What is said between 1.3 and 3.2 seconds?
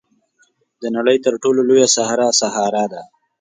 ټولو لویه صحرا سهارا ده.